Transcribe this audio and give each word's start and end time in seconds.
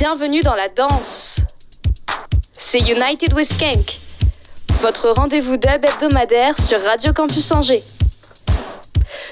Bienvenue 0.00 0.42
dans 0.42 0.54
la 0.54 0.68
danse. 0.68 1.40
C'est 2.52 2.78
United 2.78 3.32
with 3.34 3.46
Skank, 3.46 3.96
votre 4.80 5.10
rendez-vous 5.10 5.56
dub 5.56 5.84
hebdomadaire 5.84 6.56
sur 6.56 6.80
Radio 6.84 7.12
Campus 7.12 7.50
Angers. 7.50 7.82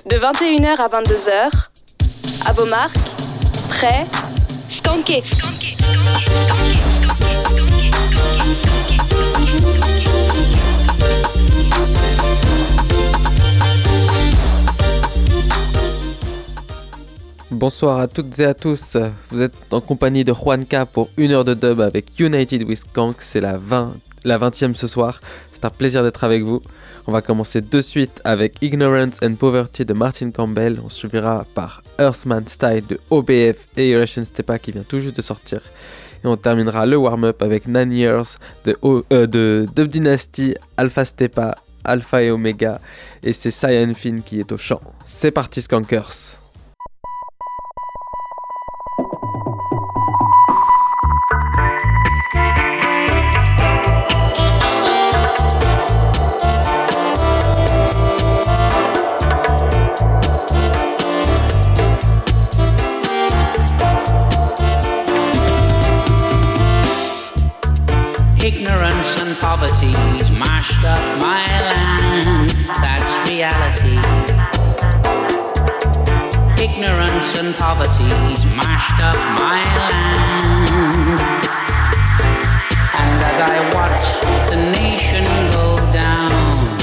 De 0.07 0.17
21h 0.17 0.77
à 0.77 0.89
22h, 0.89 1.51
à 2.47 2.53
vos 2.53 2.67
marques, 2.67 2.97
prêts, 3.69 4.09
skanké. 4.69 5.23
Bonsoir 17.57 18.01
à 18.01 18.07
toutes 18.07 18.39
et 18.39 18.45
à 18.45 18.53
tous. 18.53 18.99
Vous 19.31 19.41
êtes 19.41 19.55
en 19.71 19.81
compagnie 19.81 20.25
de 20.25 20.35
Juanca 20.35 20.85
pour 20.85 21.09
une 21.17 21.31
heure 21.33 21.43
de 21.47 21.55
dub 21.55 21.81
avec 21.81 22.21
United 22.21 22.63
with 22.65 22.85
Kank. 22.93 23.17
C'est 23.21 23.41
la 23.41 23.57
20, 23.57 23.95
la 24.25 24.39
20e 24.39 24.75
ce 24.75 24.87
soir. 24.87 25.23
C'est 25.53 25.65
un 25.65 25.71
plaisir 25.71 26.03
d'être 26.03 26.23
avec 26.23 26.43
vous. 26.43 26.61
On 27.07 27.13
va 27.13 27.23
commencer 27.23 27.63
de 27.63 27.81
suite 27.81 28.21
avec 28.25 28.59
Ignorance 28.61 29.21
and 29.23 29.37
Poverty 29.37 29.87
de 29.87 29.95
Martin 29.95 30.33
Campbell. 30.33 30.81
On 30.85 30.91
suivra 30.91 31.47
par 31.55 31.83
Earthman 31.99 32.47
Style 32.47 32.85
de 32.87 33.01
OBF 33.09 33.69
et 33.79 33.97
Russian 33.97 34.25
Stepa 34.25 34.59
qui 34.59 34.73
vient 34.73 34.85
tout 34.87 35.01
juste 35.01 35.17
de 35.17 35.23
sortir. 35.23 35.63
Et 36.23 36.27
on 36.27 36.37
terminera 36.37 36.85
le 36.85 36.97
warm-up 36.99 37.41
avec 37.41 37.67
Nine 37.69 37.91
Years 37.91 38.37
de, 38.67 38.77
euh, 38.85 39.67
Dub 39.75 39.89
Dynasty, 39.89 40.55
Alpha 40.77 41.07
Stepa, 41.07 41.55
Alpha 41.85 42.23
et 42.23 42.31
Omega. 42.31 42.83
Et 43.23 43.33
c'est 43.33 43.51
Cyan 43.51 43.95
Finn 43.95 44.21
qui 44.21 44.41
est 44.41 44.53
au 44.53 44.59
chant. 44.59 44.83
C'est 45.07 45.31
parti 45.31 45.63
Skankers! 45.63 46.39
Poverty's 69.57 70.31
mashed 70.31 70.85
up 70.85 71.01
my 71.19 71.47
land. 71.71 72.51
That's 72.85 73.15
reality. 73.27 73.97
Ignorance 76.63 77.39
and 77.39 77.55
poverty's 77.55 78.45
mashed 78.45 79.01
up 79.03 79.17
my 79.41 79.63
land. 79.89 81.21
And 83.01 83.23
as 83.23 83.41
I 83.41 83.57
watch 83.73 84.07
the 84.51 84.59
nation 84.79 85.25
go 85.53 85.77
down, 85.91 86.79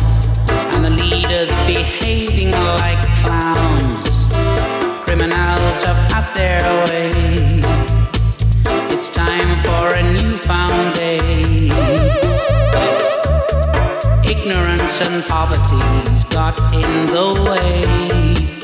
and 0.74 0.84
the 0.84 0.90
leaders 0.90 1.50
behaving 1.68 2.50
like 2.50 3.04
clowns, 3.22 4.26
criminals 5.06 5.84
have 5.84 6.12
had 6.12 6.26
their 6.34 6.86
way. 6.86 7.53
Ignorance 14.84 15.08
and 15.08 15.23
poverty's 15.30 16.26
got 16.26 16.59
in 16.73 17.06
the 17.08 17.28
way. 17.48 17.86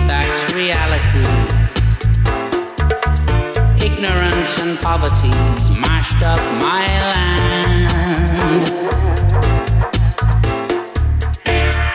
That's 0.06 0.54
reality. 0.54 1.24
Ignorance 3.86 4.60
and 4.60 4.78
poverty's 4.80 5.72
mashed 5.72 6.22
up 6.22 6.40
my 6.62 6.86
land. 7.12 8.64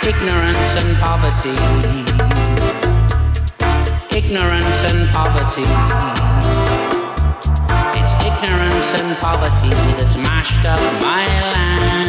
Ignorance 0.06 0.72
and 0.80 0.96
poverty. 1.05 1.58
Ignorance 4.17 4.85
and 4.91 5.08
poverty. 5.11 5.68
It's 8.01 8.14
ignorance 8.24 8.95
and 9.01 9.17
poverty 9.18 9.70
that's 9.98 10.17
mashed 10.17 10.64
up 10.64 10.80
my 11.02 11.27
land. 11.51 12.04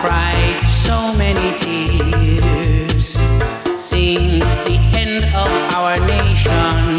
cried 0.00 0.60
so 0.60 1.14
many 1.16 1.56
tears. 1.56 3.16
The 3.88 4.78
end 4.94 5.24
of 5.34 5.50
our 5.74 5.96
nation, 6.06 6.96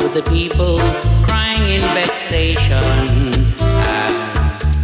with 0.00 0.14
the 0.14 0.22
people 0.28 0.76
crying 1.24 1.66
in 1.68 1.80
vexation 1.94 3.32
as 3.84 4.80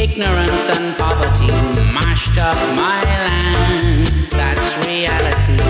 ignorance 0.00 0.68
and 0.70 0.96
poverty 0.96 1.48
mashed 1.92 2.38
up 2.38 2.56
my 2.76 3.02
land. 3.26 4.08
That's 4.30 4.76
reality. 4.86 5.60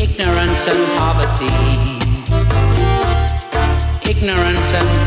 Ignorance 0.00 0.66
and 0.68 0.82
poverty. 0.98 1.52
Ignorance 4.08 4.74
and 4.74 5.03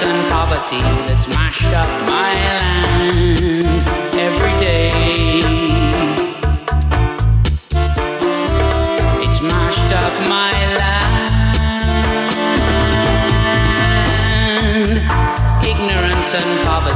ignorance 0.00 0.02
and 0.02 0.30
poverty 0.30 0.80
that's 1.06 1.26
mashed 1.28 1.74
up 1.74 1.88
my 2.06 2.32
land 2.60 3.84
every 4.14 4.52
day. 4.60 4.90
It's 9.22 9.40
mashed 9.40 9.92
up 9.92 10.12
my 10.28 10.52
land. 10.78 11.18
Ignorance 15.66 16.34
and 16.34 16.66
poverty. 16.66 16.87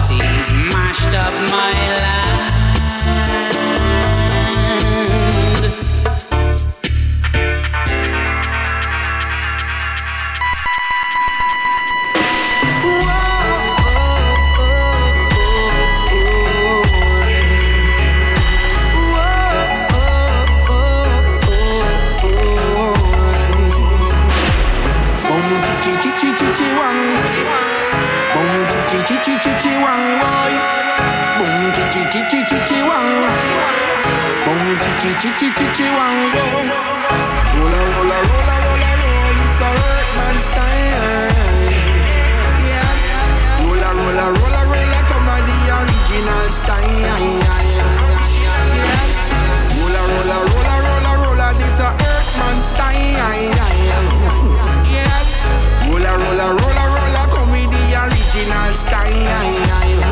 chi 32.12 32.20
chi 32.28 32.44
chi 32.44 32.58
chi 32.66 32.78
wang 32.82 33.08
Bong 34.44 34.76
chi 34.76 34.92
chi 35.00 35.10
chi 35.16 35.30
chi 35.32 35.48
chi 35.50 35.66
chi 35.72 35.88
wang 35.96 36.18
Roll 37.56 37.72
roll 37.72 37.88
roll 37.88 38.12
roll 38.12 38.44
roll 38.44 38.84
roll 39.00 39.40
It's 39.40 39.60
a 39.60 39.68
hurt 39.80 40.36
style. 40.36 41.32
Yes 42.68 43.02
Roll 43.64 43.80
roll 43.80 44.20
roll 44.36 44.56
roll 44.68 44.92
Come 45.08 45.28
on 45.32 45.40
the 45.48 45.56
original 45.72 46.50
style 46.52 47.16
Yes 48.76 49.16
Roll 49.80 49.96
roll 50.12 50.36
roll 50.52 50.68
roll 50.84 51.16
roll 51.16 51.42
This 51.56 51.80
a 51.80 51.88
hurt 51.96 52.28
man's 52.36 52.66
style 52.66 53.56
Yes 54.84 55.32
Roll 55.88 56.04
roll 56.04 56.44
roll 56.60 56.76
roll 56.92 57.16
Come 57.32 57.50
with 57.52 57.72
the 57.72 57.82
original 58.04 58.74
style 58.74 60.11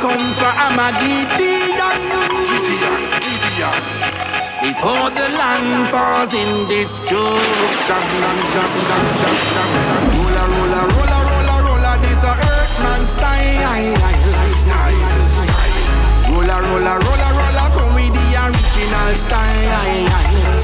times 0.00 0.42
are 0.42 0.52
come 0.54 0.74
for 0.74 0.78
Armageddon. 0.78 2.00
Before 4.62 5.10
the 5.10 5.26
land 5.38 5.88
falls 5.90 6.32
in 6.34 6.68
destruction. 6.68 8.04
Roller, 10.14 10.46
roller, 10.54 10.84
roller, 10.94 11.22
roller, 11.30 11.60
roller. 11.66 11.96
This 12.02 12.22
a 12.22 12.32
earthman's 12.32 13.10
style. 13.10 13.94
Roller, 16.30 16.60
roller, 16.62 16.98
roller, 16.98 17.32
roller, 17.38 17.68
come 17.74 17.94
with 17.94 18.14
the 18.14 18.26
original 18.44 19.14
style. 19.16 20.63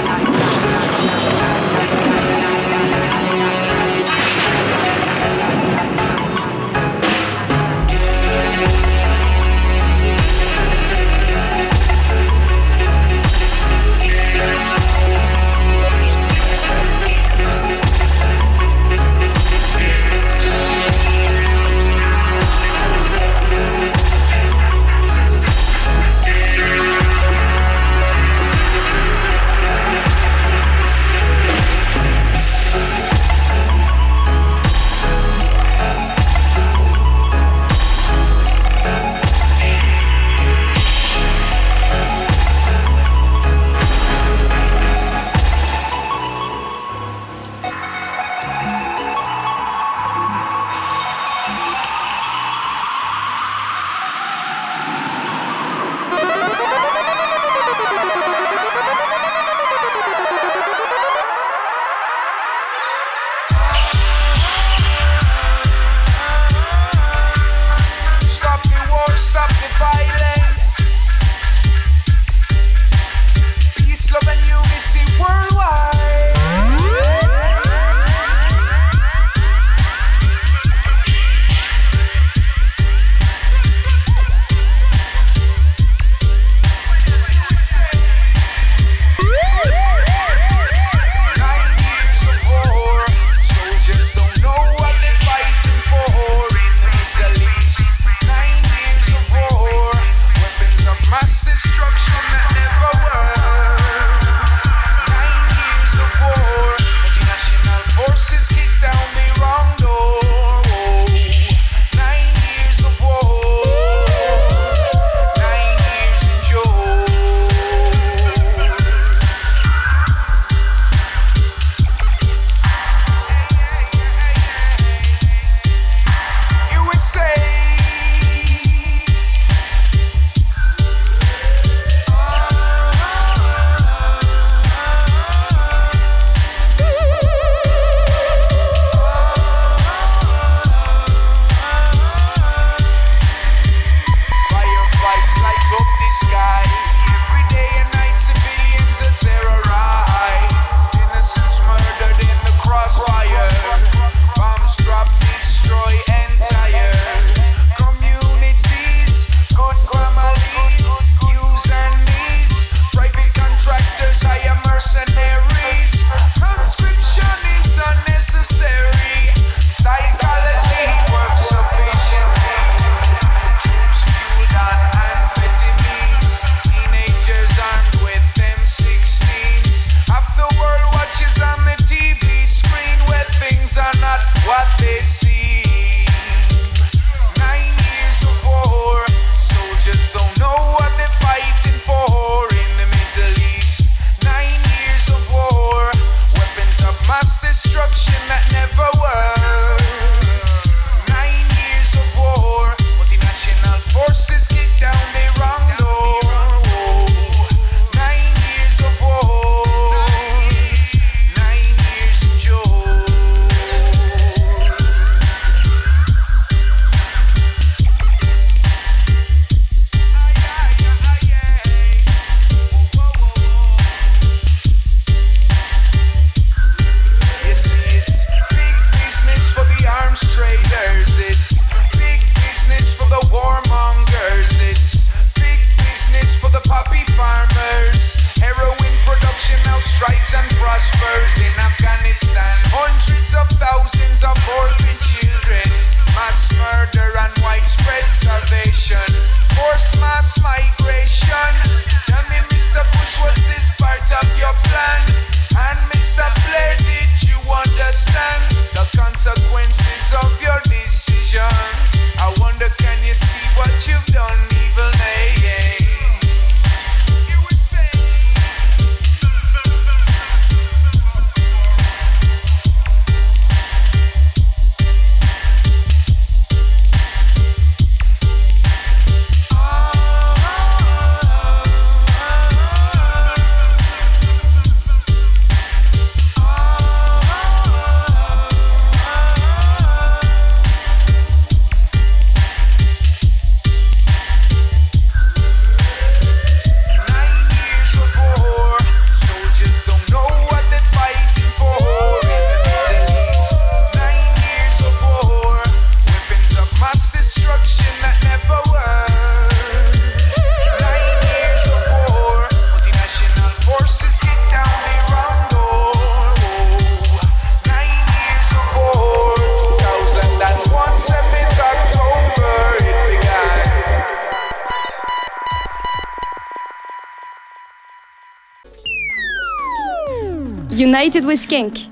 Skank. 331.35 331.89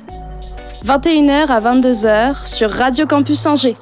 21h 0.86 1.48
à 1.48 1.62
22h 1.62 2.48
sur 2.48 2.70
Radio 2.70 3.06
Campus 3.06 3.46
Angers. 3.46 3.78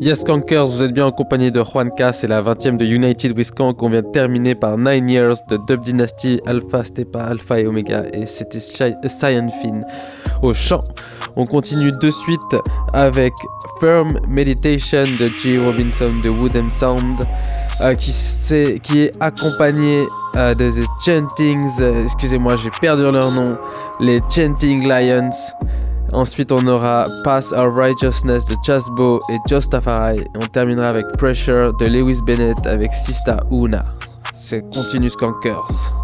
Yes 0.00 0.24
Kankers, 0.24 0.66
vous 0.66 0.82
êtes 0.82 0.92
bien 0.92 1.06
en 1.06 1.12
compagnie 1.12 1.50
de 1.50 1.62
Juanca, 1.62 2.12
c'est 2.12 2.26
la 2.26 2.42
20e 2.42 2.78
de 2.78 2.84
United 2.84 3.36
with 3.36 3.50
Kank. 3.52 3.82
On 3.82 3.90
vient 3.90 4.02
de 4.02 4.10
terminer 4.10 4.54
par 4.54 4.76
9 4.76 5.08
Years 5.08 5.36
de 5.48 5.58
Dub 5.68 5.82
Dynasty, 5.82 6.40
Alpha 6.46 6.84
Stepa, 6.84 7.22
Alpha 7.22 7.60
et 7.60 7.66
Omega, 7.66 8.04
et 8.12 8.26
c'était 8.26 8.60
Cyan 8.60 9.48
Fin 9.62 9.82
au 10.42 10.54
chant. 10.54 10.80
On 11.36 11.44
continue 11.44 11.90
de 11.90 12.08
suite 12.08 12.56
avec 12.92 13.32
Firm 13.78 14.08
Meditation 14.34 15.04
de 15.18 15.28
G. 15.28 15.58
Robinson 15.58 16.12
de 16.24 16.28
Woodham 16.28 16.70
Sound, 16.70 17.20
euh, 17.82 17.94
qui, 17.94 19.00
est 19.00 19.22
accompagné 19.22 20.06
euh, 20.36 20.54
de 20.54 20.70
The 20.70 20.84
Chantings, 21.04 21.80
euh, 21.80 22.02
excusez-moi, 22.02 22.56
j'ai 22.56 22.70
perdu 22.80 23.02
leur 23.02 23.30
nom, 23.30 23.50
les 24.00 24.20
Chanting 24.30 24.86
Lions. 24.86 25.30
Ensuite, 26.12 26.52
on 26.52 26.66
aura 26.66 27.04
Pass 27.24 27.52
Our 27.52 27.72
Righteousness 27.74 28.44
de 28.46 28.56
Chasbo 28.66 29.18
et 29.32 29.36
Jostafari. 29.48 30.18
Et 30.18 30.26
on 30.36 30.46
terminera 30.46 30.88
avec 30.88 31.06
Pressure 31.16 31.72
de 31.78 31.86
Lewis 31.86 32.20
Bennett 32.26 32.66
avec 32.66 32.92
Sista 32.92 33.40
Una. 33.52 33.80
C'est 34.34 34.62
Continuous 34.74 35.16
Conquers. 35.18 35.99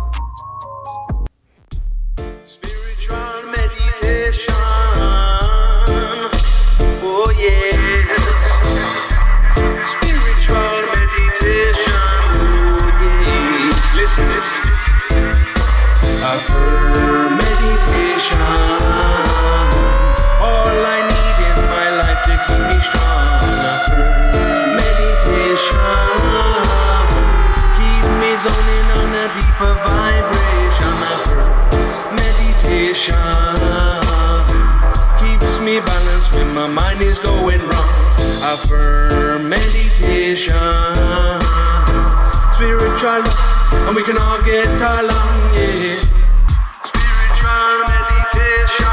Affirm 38.56 39.50
meditation, 39.50 40.54
spiritual, 42.54 43.22
and 43.84 43.94
we 43.94 44.02
can 44.02 44.16
all 44.16 44.40
get 44.42 44.80
along. 44.80 45.52
Yeah, 45.52 46.00
spiritual 46.88 47.84
meditation. 47.92 48.86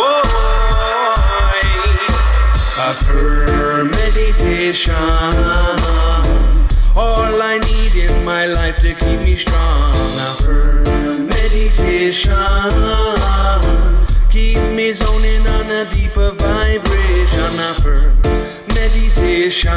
Whoa, 0.00 0.22
affirm 2.88 3.90
meditation. 3.90 4.94
All 6.96 7.42
I 7.42 7.58
need 7.68 7.94
in 8.02 8.24
my 8.24 8.46
life 8.46 8.78
to 8.78 8.94
keep 8.94 9.20
me 9.20 9.36
strong. 9.36 9.92
Affirm 9.92 11.26
meditation. 11.26 12.32
Keep 14.36 14.74
me 14.74 14.92
zoning 14.92 15.46
on 15.48 15.70
a 15.70 15.86
deeper 15.90 16.30
vibration. 16.32 17.52
Affirm 17.72 18.20
meditation. 18.74 19.72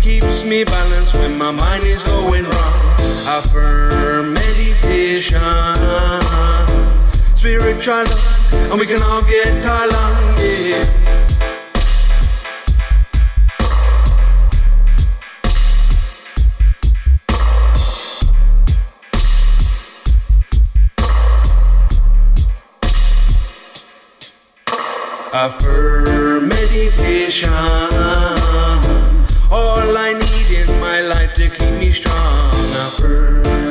Keeps 0.00 0.44
me 0.44 0.64
balanced 0.64 1.14
when 1.14 1.36
my 1.36 1.50
mind 1.50 1.84
is 1.84 2.02
going 2.02 2.44
wrong. 2.44 2.96
Affirm 3.28 4.32
meditation. 4.32 5.42
Spiritual, 7.36 8.06
and 8.72 8.80
we 8.80 8.86
can 8.86 9.02
all 9.02 9.20
get 9.20 9.62
along. 9.62 10.38
Yeah. 10.38 11.13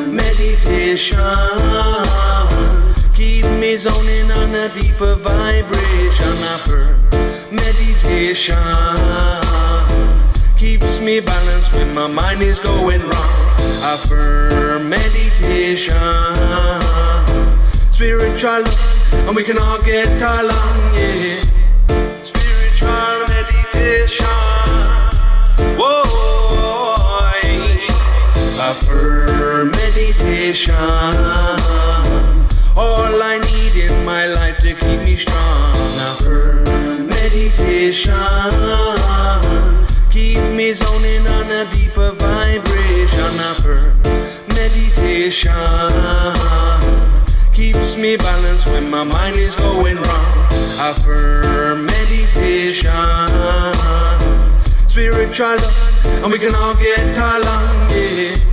Meditation. 0.08 1.18
Keep 3.14 3.46
me 3.60 3.78
zoning 3.78 4.32
on 4.32 4.56
a 4.56 4.70
deeper 4.74 5.16
vibration. 5.16 6.34
Affirm 6.56 7.00
meditation. 7.52 8.58
Keeps 10.58 11.00
me 11.02 11.20
balanced 11.20 11.74
when 11.74 11.94
my 11.94 12.08
mind 12.08 12.42
is 12.42 12.60
going 12.60 13.02
wrong. 13.02 13.54
affirm 13.86 14.90
meditation, 14.90 15.94
spiritual, 17.92 18.64
and 19.28 19.36
we 19.36 19.44
can 19.44 19.58
all 19.60 19.82
get 19.82 20.22
along, 20.22 20.96
yeah. 20.96 21.36
Spiritual 22.22 23.13
affirm 28.74 29.70
meditation. 29.70 30.74
All 32.76 33.14
I 33.22 33.38
need 33.52 33.76
in 33.80 34.04
my 34.04 34.26
life 34.26 34.58
to 34.66 34.74
keep 34.74 35.00
me 35.02 35.16
strong, 35.16 35.76
affirm 36.10 37.08
meditation. 37.08 38.16
Keep 40.10 40.44
me 40.58 40.74
zoning 40.74 41.28
on 41.28 41.52
a 41.52 41.66
deeper 41.72 42.12
vibration 42.18 43.34
her 43.64 43.94
meditation. 44.58 45.54
Keeps 47.54 47.96
me 47.96 48.18
balanced 48.18 48.68
when 48.72 48.90
my 48.90 49.04
mind 49.04 49.36
is 49.36 49.56
going 49.56 49.98
wrong. 49.98 50.48
Affirm 50.82 51.86
meditation. 51.86 52.90
Spiritual, 54.88 55.60
and 56.24 56.32
we 56.32 56.40
can 56.40 56.56
all 56.56 56.74
get 56.74 57.18
along, 57.18 57.90
yeah. 57.92 58.53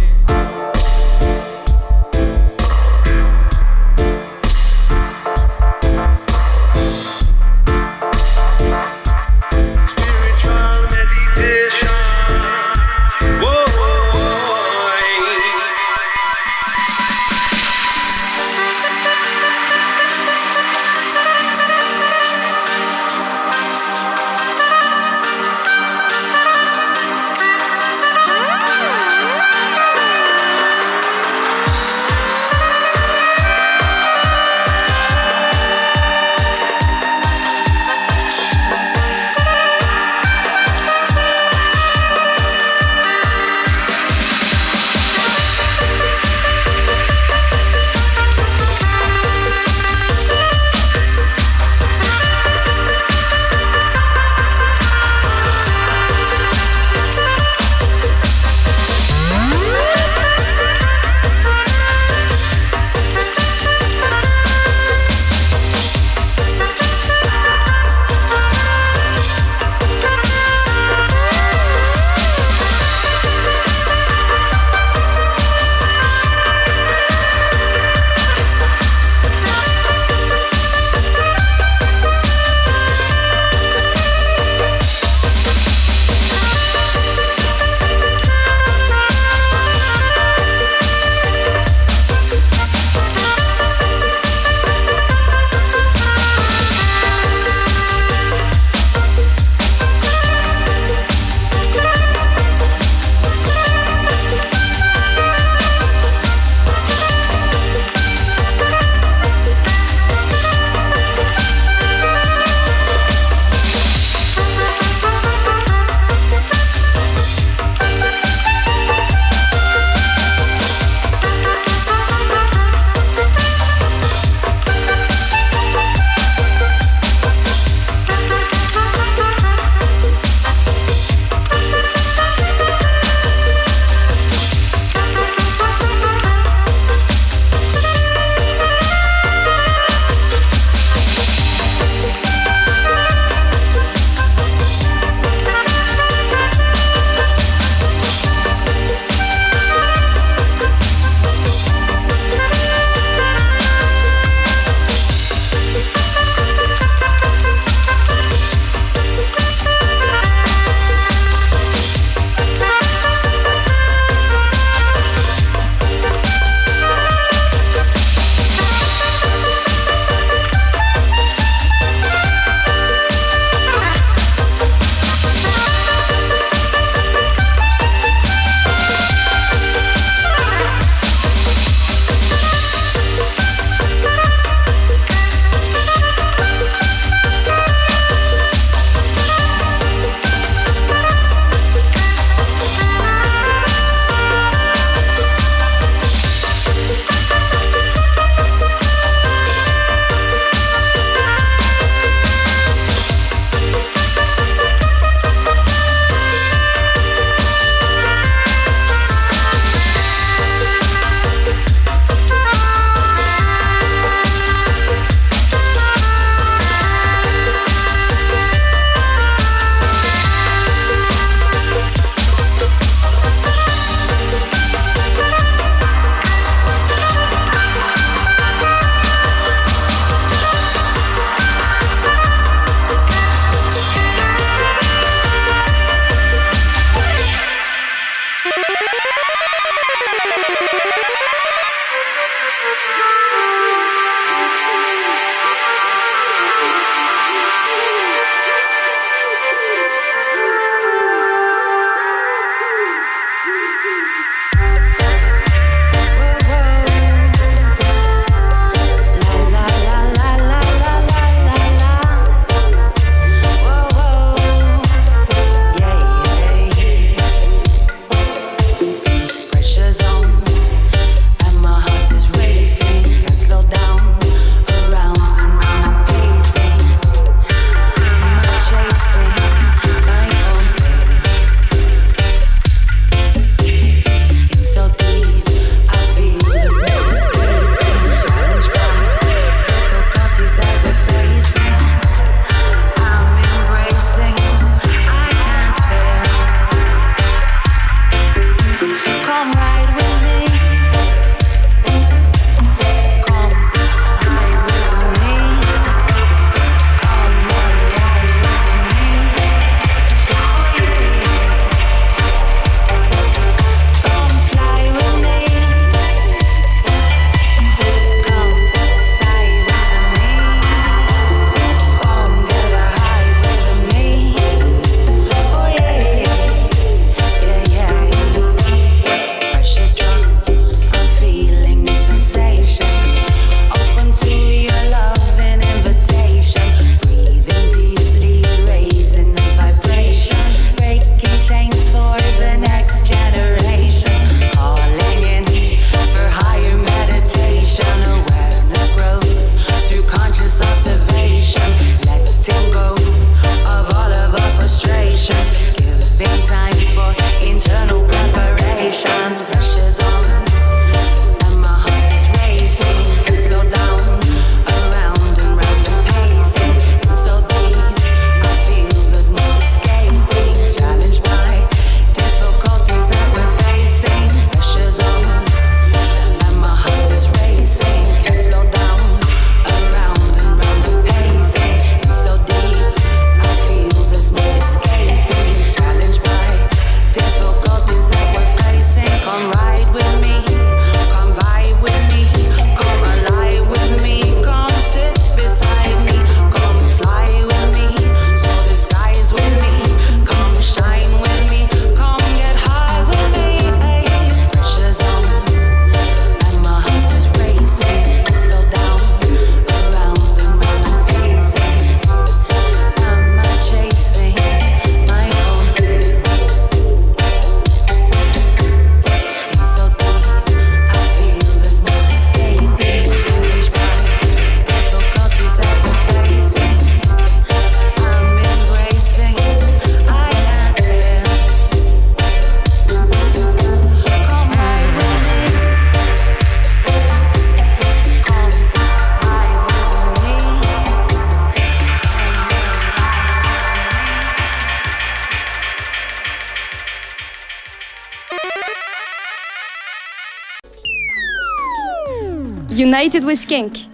United 453.11 453.27
with 453.27 453.39
Skank. 453.39 453.89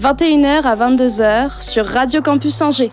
21h 0.00 0.62
à 0.64 0.74
22h 0.74 1.62
sur 1.62 1.86
Radio 1.86 2.20
Campus 2.20 2.60
Angers. 2.62 2.90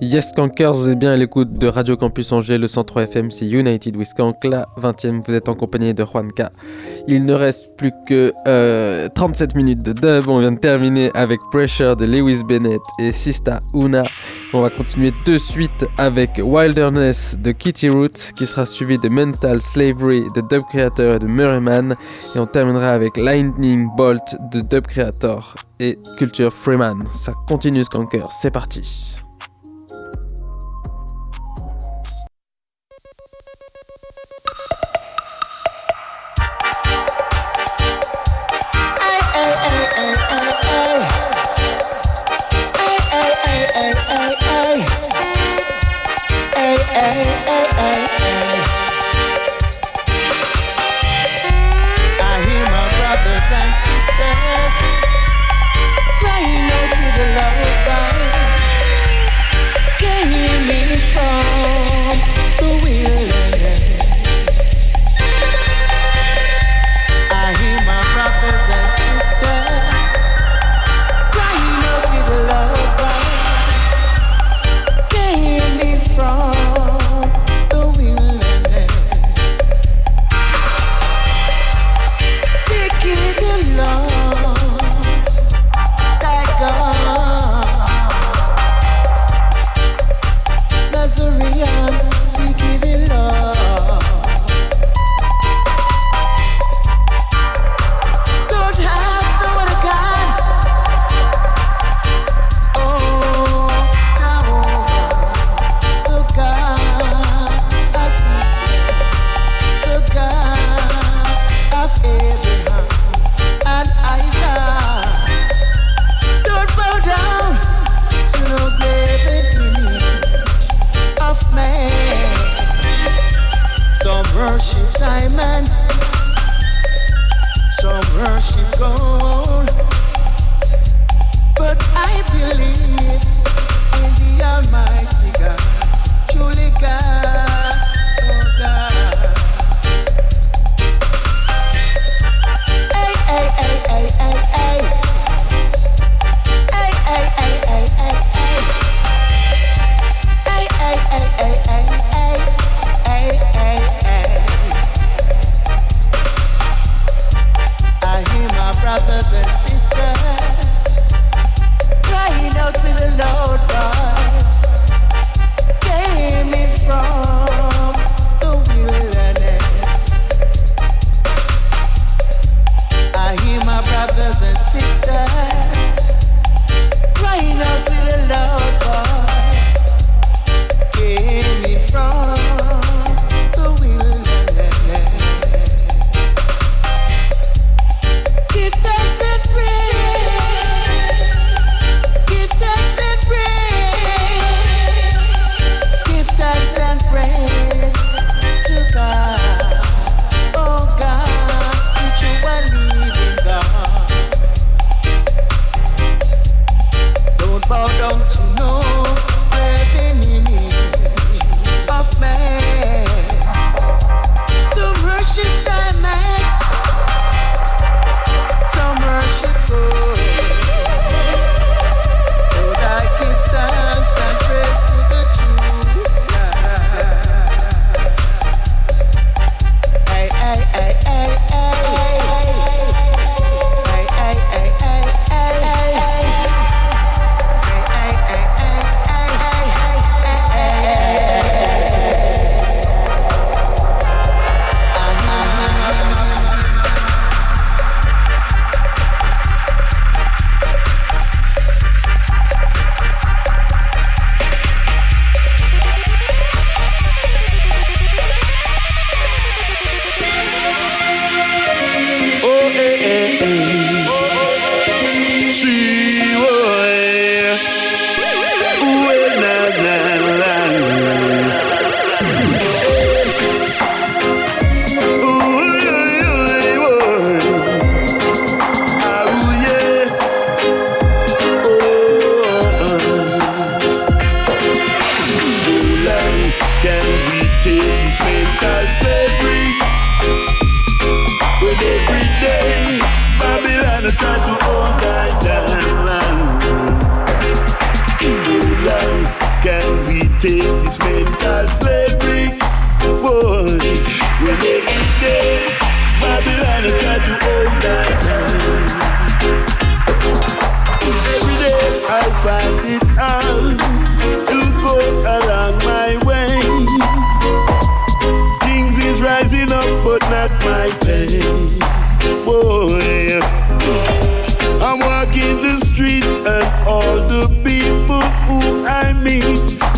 Yes 0.00 0.32
Kankers, 0.32 0.72
vous 0.72 0.88
êtes 0.88 0.98
bien 0.98 1.12
à 1.12 1.16
l'écoute 1.16 1.52
de 1.52 1.66
Radio 1.66 1.96
Campus 1.98 2.32
Angers, 2.32 2.56
le 2.56 2.68
103 2.68 3.02
FM, 3.02 3.30
c'est 3.30 3.46
United 3.46 3.96
with 3.96 4.08
la 4.44 4.66
20e, 4.80 5.22
vous 5.26 5.34
êtes 5.34 5.48
en 5.50 5.54
compagnie 5.54 5.92
de 5.92 6.04
Juanca. 6.04 6.52
Il 7.06 7.26
ne 7.26 7.34
reste 7.34 7.68
plus 7.76 7.92
que 8.06 8.32
euh, 8.48 9.08
37 9.14 9.54
minutes 9.56 9.82
de 9.82 9.92
dub, 9.92 10.28
on 10.28 10.38
vient 10.38 10.52
de 10.52 10.58
terminer 10.58 11.10
avec 11.14 11.40
Pressure 11.50 11.96
de 11.96 12.06
Lewis 12.06 12.44
Bennett 12.44 12.80
et 12.98 13.12
Sista 13.12 13.58
Una. 13.74 14.04
On 14.56 14.60
va 14.60 14.70
continuer 14.70 15.12
de 15.26 15.36
suite 15.36 15.84
avec 15.98 16.40
Wilderness 16.42 17.36
de 17.42 17.50
Kitty 17.50 17.88
Roots, 17.88 18.32
qui 18.36 18.46
sera 18.46 18.66
suivi 18.66 18.98
de 18.98 19.08
Mental 19.08 19.60
Slavery 19.60 20.24
de 20.36 20.42
Dub 20.42 20.62
Creator 20.70 21.16
et 21.16 21.18
de 21.18 21.26
Murrayman, 21.26 21.96
et 22.36 22.38
on 22.38 22.46
terminera 22.46 22.90
avec 22.90 23.16
Lightning 23.16 23.88
Bolt 23.96 24.36
de 24.52 24.60
Dub 24.60 24.86
Creator 24.86 25.56
et 25.80 25.98
Culture 26.18 26.52
Freeman. 26.52 27.02
Ça 27.10 27.32
continue 27.48 27.82
Skankers, 27.82 28.30
c'est 28.30 28.52
parti. 28.52 29.23
Crying 57.14 57.36
out 57.36 57.53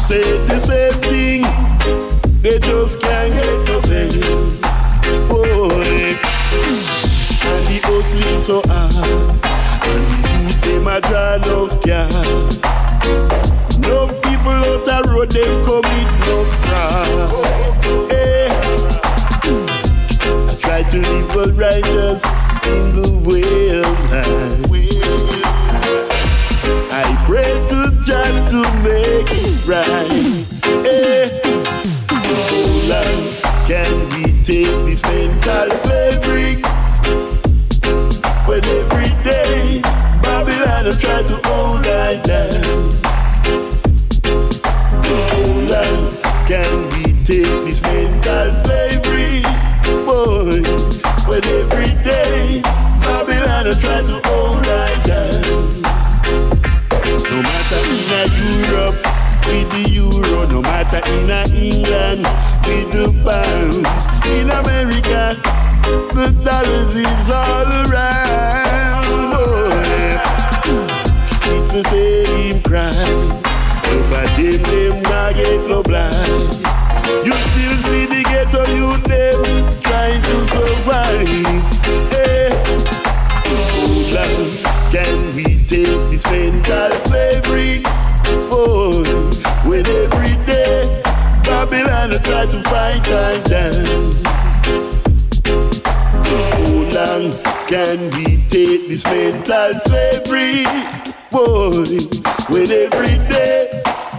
say 0.06 0.38
the 0.46 0.58
same 0.60 0.92
thing. 1.02 1.42
They 2.40 2.60
just 2.60 3.00
can't 3.00 3.32
get 3.34 3.58
no 3.66 3.80
pay. 3.80 4.14
Boy, 5.26 5.50
oh, 5.50 5.82
eh. 5.82 6.14
and 7.50 7.64
the 7.66 7.78
hustling 7.82 8.38
so 8.38 8.62
hard, 8.66 9.30
and 9.90 10.04
the 10.10 10.18
youth 10.44 10.60
them 10.62 10.86
a 10.86 11.00
draw 11.06 11.34
enough 11.42 11.74
car. 11.82 12.22
No 13.82 14.06
people 14.22 14.52
out 14.52 14.84
the 14.86 14.96
road 15.10 15.30
them 15.32 15.54
commit 15.66 16.10
no 16.26 16.36
fraud. 16.62 17.30
Hey. 18.08 18.46
I 20.46 20.54
try 20.60 20.80
to 20.84 20.98
live 21.10 21.34
a 21.34 21.46
righteous 21.58 22.22
in 22.70 22.82
the 22.94 23.08
way 23.26 23.55
right. 29.66 29.86
Eh. 30.62 31.28
Hey. 31.42 31.42
Long 32.88 33.32
can 33.66 34.08
we 34.10 34.32
take 34.44 34.76
this 34.86 35.02
mental 35.02 35.70
slavery? 35.72 36.62
When 38.46 38.64
every 38.64 39.10
day 39.24 39.80
Babylon 40.22 40.96
try 40.98 41.22
to 41.22 41.35
in 61.08 61.30
England 61.54 62.26
with 62.66 62.90
the 62.92 63.06
pounds, 63.24 64.06
in 64.30 64.50
America 64.50 65.36
the 65.86 66.32
dollars 66.44 66.96
is 66.96 67.30
all 67.30 67.68
around. 67.86 69.06
Oh, 69.34 69.70
Boy, 70.64 71.56
it's 71.56 71.72
the 71.72 71.84
same 71.84 72.62
crime. 72.62 73.30
Over 73.86 74.26
them, 74.34 74.62
them 74.62 75.02
not 75.02 75.34
get 75.34 75.68
no 75.68 75.82
blind. 75.82 76.64
You 77.24 77.32
still 77.32 77.76
see 77.78 78.06
the 78.06 78.22
ghetto 78.24 78.64
youth 78.74 79.04
them 79.04 79.44
trying 79.80 80.22
to 80.22 80.36
survive. 80.46 81.26
Hey. 82.10 82.50
How 83.46 83.86
long 84.16 84.50
can 84.90 85.36
we 85.36 85.44
take 85.66 86.10
this 86.10 86.24
mental 86.30 86.90
slavery? 86.96 87.82
Try 92.36 92.46
to 92.46 92.60
fight 92.68 93.02
down. 93.48 93.86
How 96.26 96.58
long 96.96 97.32
can 97.66 97.98
we 98.14 98.26
take 98.48 98.88
this 98.88 99.04
mental 99.06 99.72
slavery? 99.74 100.64
Boy, 101.30 101.84
when 102.48 102.70
every 102.70 103.16
day 103.28 103.70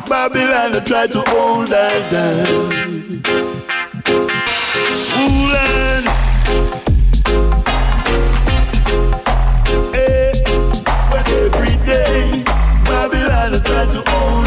Babylon 0.09 0.83
try 0.85 1.05
to 1.07 1.21
hold 1.27 1.71
I 1.71 2.09
down. 2.09 3.21
Ooh, 5.19 5.53
Lord. 5.53 6.05
But 11.11 11.29
every 11.29 11.75
day 11.85 12.43
Babylon 12.85 13.51
try 13.63 13.85
to 13.91 14.01
hold 14.09 14.46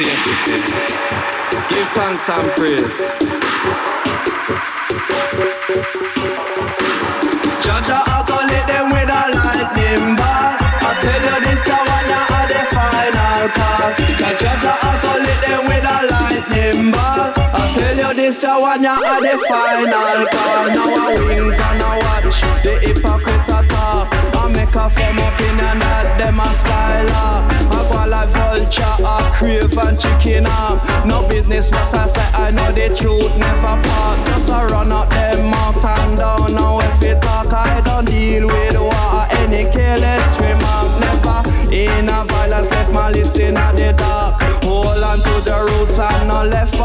dwelling. 0.00 0.64
Give 1.68 1.88
thanks 1.92 2.28
and 2.28 2.48
praise. 2.56 3.00
Jaja, 7.64 7.98
I 8.00 8.24
go 8.26 8.36
let 8.50 8.64
them 8.66 8.86
with 8.90 9.10
a 9.10 9.22
lightning 9.36 10.16
ball. 10.16 10.56
I 10.60 10.90
tell 11.02 11.22
you 11.26 11.36
this, 11.44 11.64
I 11.68 11.78
wanna 11.88 12.20
have 12.30 12.48
the 12.50 12.60
final 12.74 13.44
call. 13.56 13.88
Jaja, 14.40 14.72
I 14.80 14.92
go 15.02 15.12
let 15.26 15.40
them 15.44 15.62
with 15.68 15.84
a 15.84 15.98
lightning 16.12 16.90
ball. 16.90 17.32
I 17.36 17.62
tell 17.74 17.96
you 17.96 18.10
this, 18.14 18.44
I 18.44 18.58
wanna 18.58 18.94
have 18.94 19.22
the 19.22 19.36
final 19.48 20.26
call. 20.32 20.64
Now 20.76 20.88
I 20.96 21.14
wings 21.26 21.60
and 21.60 21.82
I 21.82 21.92
watch 22.04 22.38
the 22.64 22.74
crave 29.40 29.78
and 29.78 29.98
chicken 29.98 30.46
arm. 30.46 30.78
No 31.08 31.26
business, 31.26 31.70
but 31.70 31.94
I 31.94 32.06
say 32.06 32.28
I 32.34 32.50
know 32.50 32.70
the 32.72 32.94
truth 32.94 33.36
never 33.38 33.76
part. 33.88 34.26
Just 34.28 34.48
a 34.48 34.66
run 34.66 34.92
up 34.92 35.08
them 35.08 35.50
mouth 35.50 35.82
down. 35.82 36.54
Now 36.54 36.78
if 36.80 37.02
you 37.02 37.14
talk, 37.20 37.52
I 37.52 37.80
don't 37.80 38.04
deal 38.04 38.46
with 38.46 38.78
war. 38.78 39.26
Any 39.40 39.64
careless 39.72 40.34
remark, 40.38 40.88
never 41.00 41.38
in 41.72 42.08
a 42.08 42.24
violence. 42.24 42.70
Left 42.70 42.92
my 42.92 43.10
list 43.10 43.40
in 43.40 43.54
the 43.54 43.94
dark. 43.96 44.34
Hold 44.64 45.02
on 45.02 45.18
to 45.18 45.34
the 45.48 45.56
roots 45.68 45.98
and 45.98 46.28
not 46.28 46.48
left 46.48 46.76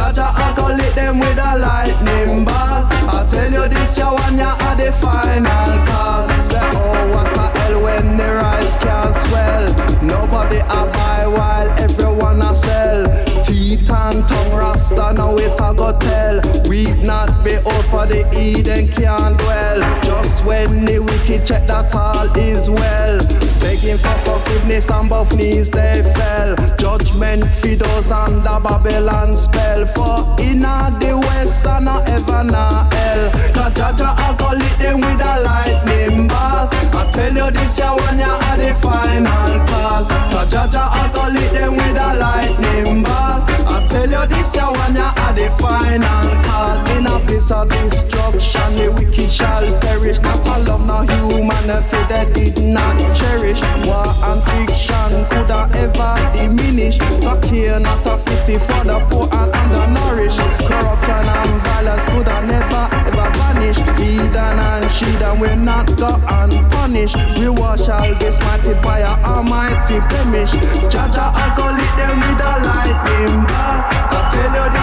Jaja, 0.00 0.32
I 0.34 0.54
go 0.56 0.66
lick 0.68 0.94
them 0.94 1.18
with 1.18 1.36
a 1.36 1.58
lightning 1.58 2.46
ball. 2.46 2.88
I 3.12 3.28
tell 3.30 3.52
you 3.52 3.68
this, 3.68 3.98
you 3.98 4.06
one 4.06 4.38
ya 4.38 4.56
are 4.58 4.74
the 4.74 4.92
final 4.92 5.76
call. 5.84 6.26
Say, 6.48 6.70
oh, 6.72 7.08
what 7.12 7.28
the 7.34 7.46
hell 7.58 7.82
when 7.82 8.16
the 8.16 8.24
rice 8.40 8.76
can't 8.76 9.14
swell. 9.28 9.66
Nobody 10.02 10.60
a 10.60 10.80
buy 10.96 11.26
while 11.26 11.68
everyone 11.78 12.40
a 12.40 12.56
sell. 12.56 13.04
Teeth 13.44 13.90
and 13.90 14.26
tongue 14.26 14.54
rasta, 14.56 15.12
now 15.12 15.34
it 15.34 15.60
a 15.60 15.74
go 15.74 15.92
tell. 15.98 16.40
We've 16.66 17.04
not 17.04 17.44
be 17.44 17.56
out 17.56 17.84
for 17.92 18.06
the 18.06 18.24
Eden 18.32 18.88
can't 18.88 19.38
dwell. 19.38 19.80
Just 20.00 20.46
when 20.46 20.86
the 20.86 21.00
wicked, 21.00 21.46
check 21.46 21.66
that 21.66 21.94
all 21.94 22.34
is 22.38 22.70
well. 22.70 23.49
Begging 23.80 23.96
for 23.96 24.14
forgiveness 24.26 24.90
on 24.90 25.08
both 25.08 25.34
knees 25.38 25.70
they 25.70 26.02
fell. 26.14 26.54
Judgment 26.76 27.44
for 27.46 27.76
those 27.76 28.10
under 28.10 28.60
Babylon 28.60 29.34
spell. 29.34 29.86
For 29.86 30.36
inna 30.38 30.94
the 31.00 31.16
west 31.16 31.66
and 31.66 31.86
not 31.86 32.06
ever 32.06 32.44
na 32.44 32.90
hell. 32.90 33.30
Cause 33.54 33.72
Jaja 33.72 34.14
I 34.18 34.36
go 34.36 34.50
lit 34.50 34.78
them 34.78 35.00
with 35.00 35.20
a 35.24 35.40
lightning 35.40 36.28
ball. 36.28 36.68
I 36.70 37.10
tell 37.10 37.32
you 37.34 37.50
this 37.50 37.78
ya 37.78 37.96
one 37.96 38.18
ya 38.18 38.36
are 38.36 38.56
the 38.58 38.74
final 38.82 39.66
call. 39.66 40.04
Cause 40.04 40.52
Jaja 40.52 40.82
I 40.84 41.10
go 41.14 41.28
lit 41.32 41.50
them 41.52 41.72
with 41.72 41.96
a 41.96 42.14
lightning 42.18 43.02
ball. 43.02 43.49
Tell 43.90 44.08
you 44.08 44.24
this 44.28 44.54
one 44.54 44.94
ya 44.94 45.12
are 45.16 45.34
the 45.34 45.50
final 45.58 46.22
call. 46.44 46.78
In 46.94 47.06
a 47.06 47.18
place 47.26 47.50
of 47.50 47.68
destruction, 47.68 48.74
the 48.76 48.92
wicked 48.92 49.30
shall 49.30 49.66
perish. 49.80 50.20
Not 50.20 50.46
a 50.46 50.62
love, 50.62 50.86
no 50.86 51.02
humanity 51.26 51.98
they 52.08 52.24
did 52.32 52.64
not 52.66 52.96
cherish. 53.18 53.60
War 53.86 54.06
and 54.06 54.40
fiction 54.46 55.10
coulda 55.30 55.68
ever 55.74 56.14
diminish. 56.36 56.98
Not 57.22 57.42
care, 57.42 57.80
not 57.80 58.06
a 58.06 58.16
pity 58.22 58.58
for 58.58 58.84
the 58.86 59.04
poor 59.10 59.26
and 59.26 59.50
undernourished. 59.58 60.38
Corruption 60.70 61.26
and 61.26 61.54
violence 61.66 62.04
coulda 62.10 62.46
never 62.46 62.84
ever 63.10 63.28
vanish. 63.38 63.78
Heathen 63.98 64.58
and 64.70 64.86
sheathen 64.92 65.40
will 65.40 65.56
not 65.56 65.86
go 65.98 66.14
unpunished. 66.30 67.16
Reward 67.42 67.80
shall 67.80 68.14
be 68.14 68.30
smited 68.38 68.80
by 68.84 69.00
a 69.00 69.18
almighty 69.26 69.98
blemish. 69.98 70.52
Jaja, 70.94 71.34
I 71.34 71.46
go 71.58 71.66
lit 71.74 71.92
them 71.98 72.20
with 72.22 72.38
a 72.38 72.54
lightning 72.70 73.46
bar. 73.50 73.79
I 73.82 74.30
tell 74.32 74.74
you 74.74 74.79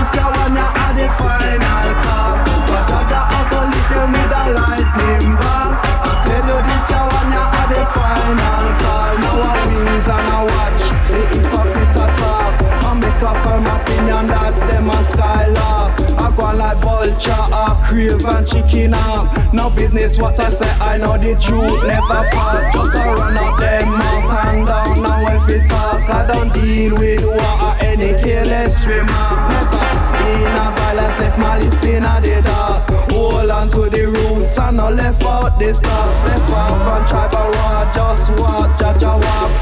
I 17.25 17.85
crave 17.87 18.25
and 18.25 18.47
chicken 18.47 18.93
arm. 18.93 19.27
No 19.53 19.69
business 19.69 20.17
what 20.17 20.39
I 20.39 20.49
say, 20.51 20.69
I 20.79 20.97
know 20.97 21.17
the 21.17 21.33
truth 21.41 21.87
never 21.87 22.29
part. 22.31 22.73
Just 22.73 22.93
a 22.93 23.13
run 23.17 23.37
up 23.37 23.59
them 23.59 23.89
mouth 23.89 24.45
and 24.45 24.65
down. 24.65 25.01
Now 25.01 25.35
if 25.35 25.49
it 25.49 25.67
talk, 25.69 26.09
I 26.09 26.31
don't 26.31 26.53
deal 26.53 26.95
with 26.95 27.25
war 27.25 27.75
any 27.79 28.13
careless 28.21 28.85
remark. 28.85 29.49
Never 29.49 29.87
in 30.27 30.45
a 30.45 30.65
violence, 30.77 31.19
left 31.19 31.39
my 31.39 31.59
lips 31.59 31.83
in 31.83 32.03
a 32.03 32.21
the 32.21 32.41
dark. 32.43 33.11
Hold 33.11 33.49
on 33.49 33.69
to 33.71 33.89
the 33.89 34.05
roots 34.05 34.57
and 34.57 34.77
no 34.77 34.89
left 34.89 35.23
out 35.23 35.57
the 35.57 35.73
stars. 35.73 36.19
Left 36.25 36.51
out 36.51 36.77
from 36.85 37.07
tribal 37.07 37.49
war, 37.57 37.85
just 37.95 38.29
walk, 38.41 38.69
Jaja 38.79 39.13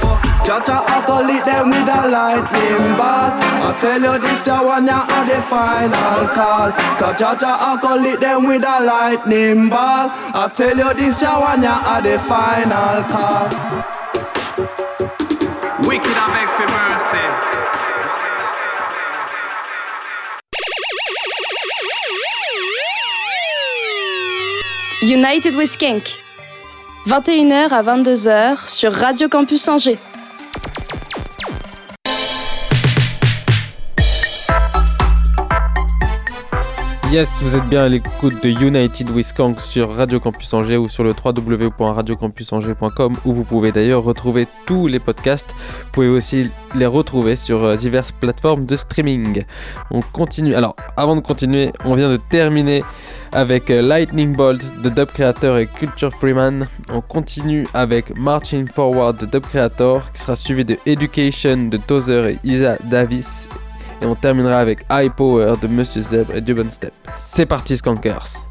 walk. 0.04 0.15
Jaja 0.46 0.78
I 0.86 1.04
go 1.08 1.18
lit 1.26 1.44
them 1.44 1.72
with 1.72 1.90
a 1.90 2.08
lightning 2.08 2.98
ball. 2.98 3.34
I 3.66 3.76
tell 3.80 4.00
you 4.00 4.20
this, 4.22 4.46
ya 4.46 4.64
one 4.64 4.86
ya 4.86 5.02
are 5.10 5.26
the 5.26 5.42
final 5.42 6.28
call. 6.38 6.72
Cause 7.00 7.16
Jaja 7.20 7.50
I 7.50 7.80
go 7.82 7.96
lit 7.96 8.20
them 8.20 8.46
with 8.48 8.64
a 8.64 8.80
lightning 8.86 9.70
ball. 9.70 10.12
I 10.14 10.48
tell 10.54 10.78
you 10.78 10.94
this, 10.94 11.20
ya 11.22 11.40
one 11.42 11.64
ya 11.64 11.82
are 11.84 12.02
the 12.02 12.20
final 12.30 13.02
call. 13.10 13.50
Wicked 15.90 16.14
and 16.14 16.32
beg 16.34 16.50
for 16.58 16.68
mercy. 16.78 17.26
United 25.02 25.56
with 25.56 25.70
Skank. 25.70 26.04
21h 27.08 27.72
à 27.72 27.82
22h 27.84 28.68
sur 28.70 28.92
Radio 28.92 29.28
Campus 29.28 29.68
Angers. 29.68 29.98
Yes, 37.16 37.40
vous 37.42 37.56
êtes 37.56 37.64
bien 37.70 37.86
à 37.86 37.88
l'écoute 37.88 38.44
de 38.44 38.50
United 38.50 39.10
with 39.10 39.28
Skank 39.28 39.62
sur 39.62 39.96
Radio 39.96 40.20
Campus 40.20 40.54
Angers 40.54 40.76
ou 40.76 40.90
sur 40.90 41.06
le 41.06 41.12
www.radiocampusangers.com 41.12 43.16
où 43.24 43.34
vous 43.34 43.46
pouvez 43.46 43.72
d'ailleurs 43.72 44.04
retrouver 44.04 44.50
tous 44.66 44.88
les 44.88 45.00
podcasts. 45.00 45.56
Vous 45.56 45.92
pouvez 45.94 46.10
aussi 46.10 46.52
les 46.76 46.86
retrouver 46.86 47.38
sur 47.38 47.64
euh, 47.64 47.78
diverses 47.78 48.12
plateformes 48.12 48.66
de 48.66 48.76
streaming. 48.76 49.44
On 49.92 50.02
continue. 50.02 50.56
Alors, 50.56 50.76
avant 50.98 51.16
de 51.16 51.22
continuer, 51.22 51.72
on 51.86 51.96
vient 51.96 52.10
de 52.10 52.18
terminer 52.18 52.84
avec 53.32 53.70
euh, 53.70 53.82
Lightning 53.82 54.36
Bolt 54.36 54.82
de 54.82 54.90
Dub 54.90 55.08
Creator 55.08 55.58
et 55.58 55.68
Culture 55.68 56.12
Freeman. 56.12 56.68
On 56.90 57.00
continue 57.00 57.66
avec 57.74 58.18
Marching 58.18 58.68
Forward 58.68 59.22
de 59.22 59.26
Dub 59.26 59.46
Creator 59.46 60.12
qui 60.12 60.20
sera 60.20 60.36
suivi 60.36 60.66
de 60.66 60.78
Education 60.86 61.70
de 61.70 61.78
Tozer 61.78 62.32
et 62.32 62.40
Isa 62.44 62.78
Davis. 62.84 63.48
Et 64.02 64.06
on 64.06 64.16
terminera 64.16 64.60
avec 64.60 64.86
High 64.92 65.12
Power 65.12 65.56
de 65.62 65.68
Monsieur 65.68 66.02
Zeb 66.02 66.32
et 66.34 66.42
Dubon 66.42 66.70
Step. 66.70 66.94
C'est 67.16 67.46
parti 67.46 67.78
Skankers 67.78 68.46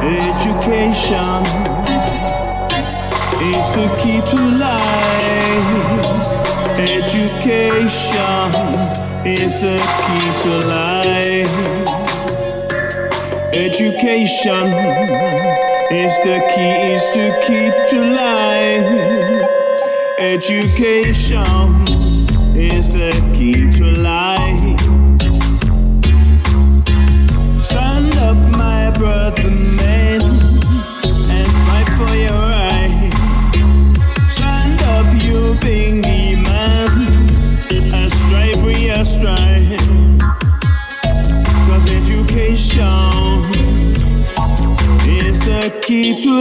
education 0.02 1.42
is 3.55 3.66
the 3.70 3.86
key 4.00 4.20
to 4.30 4.40
life. 4.59 6.05
Education 6.78 8.48
is 9.24 9.52
the 9.61 9.78
key 10.02 10.26
to 10.42 10.52
life. 10.66 11.55
Education 13.55 14.66
is 15.92 16.14
the 16.24 16.38
key, 16.52 16.74
is 16.94 17.05
the 17.14 17.28
key 17.46 17.66
to 17.90 17.98
life. 18.16 18.90
Education 20.18 21.48
is 22.57 22.92
the 22.92 23.12
key 23.34 23.74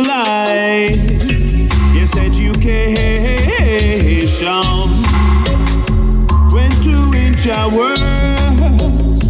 life. 0.02 0.98
Yes, 1.94 2.18
education. 2.18 2.74
When 6.52 6.72
to 6.84 7.10
reach 7.12 7.48
our 7.48 7.70
words, 7.70 9.26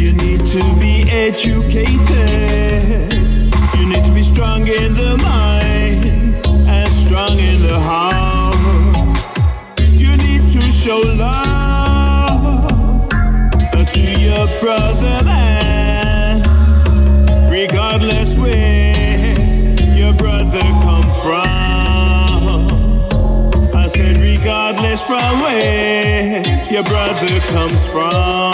you 0.00 0.12
need 0.12 0.44
to 0.46 0.62
be 0.80 1.02
educated. 1.10 3.12
You 3.78 3.86
need 3.86 4.04
to 4.04 4.12
be 4.12 4.22
strong 4.22 4.66
in 4.66 4.94
your 26.78 26.84
brother 26.84 27.40
comes 27.40 27.84
from. 27.86 28.52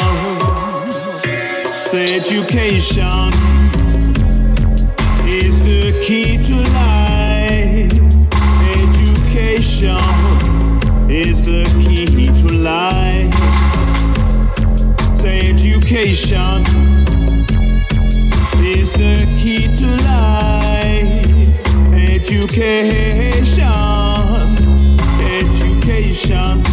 Say 1.89 2.15
education 2.15 3.31
is 5.29 5.61
the 5.63 5.93
key 6.03 6.39
to 6.45 6.55
life. 6.73 7.93
Education 8.79 9.99
is 11.11 11.43
the 11.43 11.65
key 11.85 12.07
to 12.27 12.55
life. 12.55 13.35
Say 15.21 15.51
education 15.51 16.65
is 18.65 18.95
the 18.95 19.27
key 19.39 19.69
to 19.77 19.89
life. 20.03 21.29
Education, 21.93 22.89
education 25.21 26.65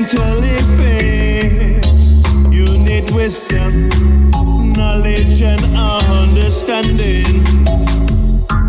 mentally 0.00 0.56
fit. 0.76 1.84
You 2.50 2.78
need 2.78 3.10
wisdom, 3.10 3.90
knowledge, 4.72 5.42
and 5.42 5.62
understanding. 5.76 7.44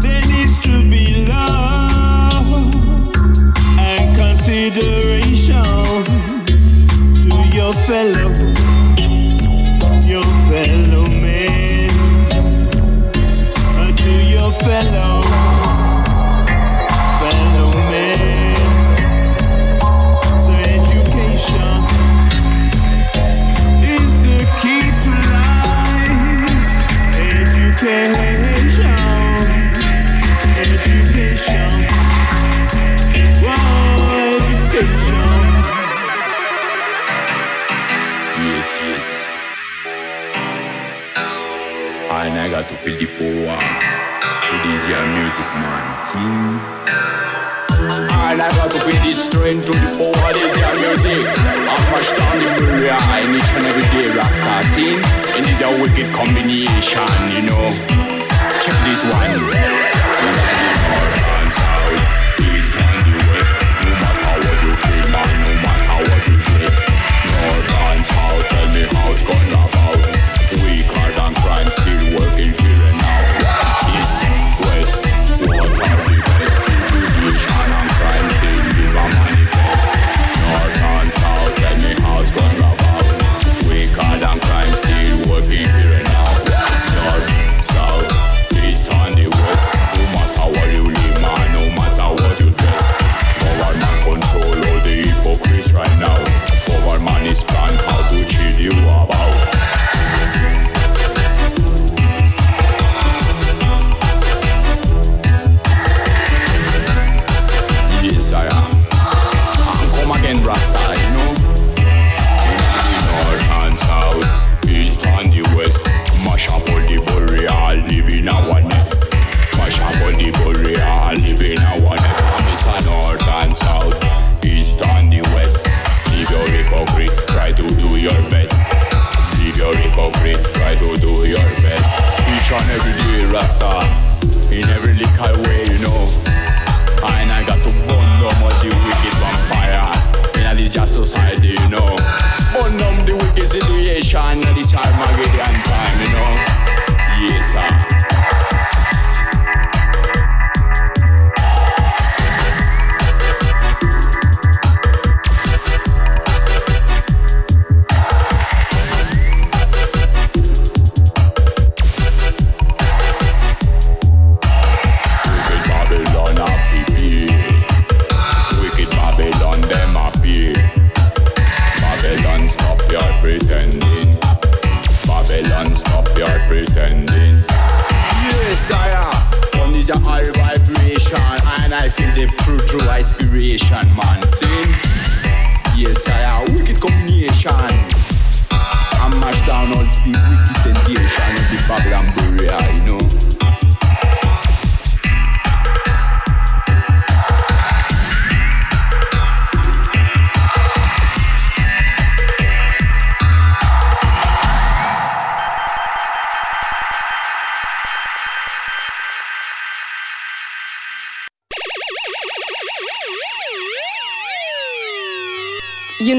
There 0.01 0.21
needs 0.27 0.59
to 0.63 0.89
be 0.89 1.25
love 1.25 2.75
and 3.79 4.15
consideration 4.17 5.63
to 7.23 7.55
your 7.55 7.73
fellow. 7.87 8.40
Filippo 42.81 43.29
music 45.13 45.45
man. 45.53 45.85
All 48.09 48.41
I 48.41 48.49
got 48.57 48.71
to 48.73 48.79
be 48.89 48.97
is 49.05 49.21
strength 49.21 49.69
to 49.69 49.73
the 49.77 50.01
power 50.01 50.33
This 50.33 50.57
your 50.57 50.73
music. 50.81 51.29
I'm 51.29 51.77
down 52.17 52.41
the 52.41 52.49
I 52.89 53.29
need 53.29 53.45
and 53.53 53.69
every 53.69 53.85
day 53.93 54.09
Rockstar 54.17 54.65
sing 54.73 54.97
And 55.37 55.45
this 55.45 55.61
your 55.61 55.77
wicked 55.77 56.09
combination 56.09 57.21
You 57.29 57.45
know. 57.45 57.69
Check 58.65 58.77
this 58.89 59.05
one. 59.05 59.29
Dance 61.21 61.61
West 63.29 63.61
No 63.77 63.93
matter 64.01 64.41
what 64.41 64.57
you 64.65 64.73
feel 64.81 65.05
No 65.37 65.53
matter 65.61 65.97
what 66.09 66.21
you 66.25 66.37
dress 66.49 66.77
Tell 68.49 68.67
me 68.73 68.81
gonna 68.89 69.70
trying 71.41 71.71
still 71.71 72.19
working 72.19 72.53
here. 72.53 72.90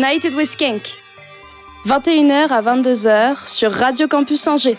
United 0.03 0.35
with 0.35 0.57
Kink. 0.57 0.83
21h 1.87 2.49
à 2.49 2.61
22h 2.61 3.47
sur 3.47 3.71
Radio 3.71 4.09
Campus 4.09 4.49
Angers. 4.49 4.77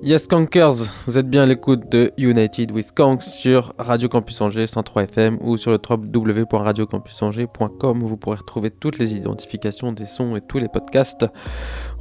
Yes 0.00 0.28
Conkers, 0.28 0.92
vous 1.06 1.18
êtes 1.18 1.28
bien 1.28 1.42
à 1.42 1.46
l'écoute 1.46 1.90
de 1.90 2.12
United 2.16 2.70
with 2.70 2.92
Kank 2.92 3.20
sur 3.20 3.74
Radio 3.78 4.08
Campus 4.08 4.40
Angers 4.40 4.68
103 4.68 5.02
FM 5.02 5.38
ou 5.40 5.56
sur 5.56 5.72
le 5.72 5.80
www.radiocampusangers.com 5.90 8.04
où 8.04 8.06
vous 8.06 8.16
pourrez 8.16 8.36
retrouver 8.36 8.70
toutes 8.70 8.98
les 8.98 9.16
identifications 9.16 9.90
des 9.90 10.06
sons 10.06 10.36
et 10.36 10.40
tous 10.40 10.58
les 10.58 10.68
podcasts. 10.68 11.26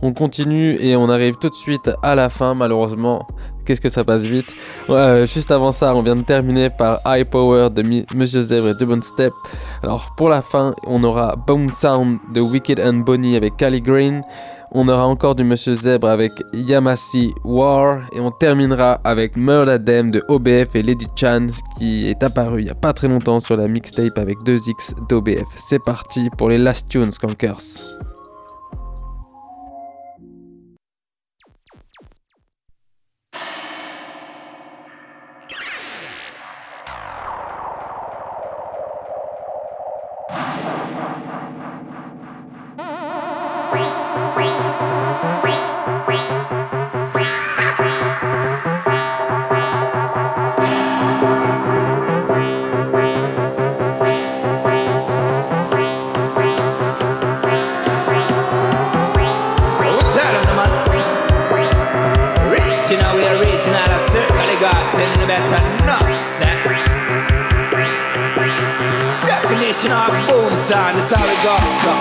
On 0.04 0.14
continue 0.14 0.78
et 0.80 0.96
on 0.96 1.10
arrive 1.10 1.38
tout 1.42 1.50
de 1.50 1.56
suite 1.56 1.90
à 2.04 2.14
la 2.14 2.30
fin 2.30 2.54
malheureusement. 2.54 3.26
Qu'est-ce 3.66 3.82
que 3.82 3.90
ça 3.90 4.04
passe 4.04 4.28
vite? 4.28 4.54
Euh, 4.92 5.26
juste 5.26 5.50
avant 5.50 5.72
ça, 5.72 5.96
on 5.96 6.04
vient 6.04 6.16
de 6.16 6.22
terminer 6.22 6.70
par 6.70 7.00
High 7.04 7.28
Power 7.28 7.72
de 7.72 7.82
Monsieur 8.16 8.44
Zèbre 8.44 8.68
et 8.70 8.76
de 8.76 8.86
Bon 8.86 9.02
Step. 9.02 9.32
Alors 9.82 10.14
pour 10.16 10.30
la 10.30 10.44
fin, 10.44 10.70
on 10.86 11.04
aura 11.04 11.36
Bone 11.48 11.70
Sound 11.70 12.20
de 12.32 12.42
Wicked 12.42 12.80
and 12.80 13.00
Bonnie 13.00 13.36
avec 13.36 13.58
Cali 13.58 13.82
Green. 13.82 14.22
On 14.72 14.88
aura 14.90 15.08
encore 15.08 15.36
du 15.36 15.44
Monsieur 15.44 15.76
Zèbre 15.76 16.08
avec 16.08 16.34
Yamasi 16.54 17.32
War. 17.46 18.00
Et 18.16 18.20
on 18.20 18.32
terminera 18.32 19.00
avec 19.04 19.38
Merladem 19.38 20.12
de 20.12 20.24
OBF 20.28 20.76
et 20.76 20.82
Lady 20.82 21.08
Chan 21.16 21.48
qui 21.78 22.08
est 22.08 22.22
apparu 22.22 22.62
il 22.62 22.66
n'y 22.66 22.72
a 22.72 22.76
pas 22.76 22.94
très 22.94 23.08
longtemps 23.08 23.40
sur 23.40 23.56
la 23.56 23.68
mixtape 23.68 24.18
avec 24.18 24.38
2X 24.40 25.08
d'OBF. 25.08 25.48
C'est 25.56 25.84
parti 25.84 26.30
pour 26.38 26.50
les 26.50 26.58
Last 26.58 26.90
Tunes 26.90 27.12
Kankers. 27.20 27.98
Wow. 40.30 40.67
a 64.98 65.06
about 65.06 65.28
better 65.28 65.62
enough 65.84 66.10
set. 66.38 66.58
Definition 69.28 69.92
of 69.92 70.10
boom 70.26 70.58
sound 70.58 70.98
is 70.98 71.12
how 71.12 71.22
it 71.22 71.38
goes. 71.46 71.70
So. 71.86 71.94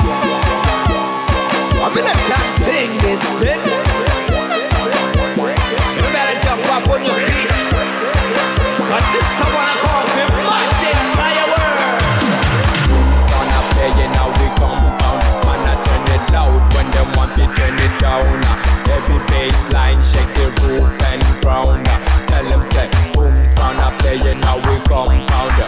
I'm 1.84 1.92
in 1.92 2.04
a 2.04 2.16
top 2.24 2.48
thing, 2.64 2.90
is 3.04 3.20
it? 3.42 3.60
You 5.36 6.04
better 6.08 6.36
jump 6.40 6.64
up 6.72 6.88
on 6.88 7.04
your 7.04 7.18
feet. 7.28 7.52
But 8.88 9.04
this 9.12 9.28
I 9.28 9.48
wanna 9.52 9.76
call 9.84 10.04
to 10.16 10.24
mash 10.48 10.72
the 10.80 10.88
entire 10.96 11.46
world. 11.52 12.00
Boom 12.88 13.08
sound 13.28 13.50
are 13.56 13.66
playing 13.76 14.14
how 14.16 14.28
we 14.40 14.48
compound. 14.56 15.20
Man, 15.44 15.68
I 15.68 15.74
turn 15.84 16.04
it 16.16 16.24
loud 16.32 16.60
when 16.72 16.86
they 16.92 17.04
want 17.12 17.30
to 17.36 17.44
turn 17.60 17.76
it 17.76 17.94
down. 18.00 18.40
Every 18.88 19.20
bass 19.28 19.58
shake 20.12 20.32
the 20.34 20.48
roof. 20.62 21.05
compound. 24.88 25.58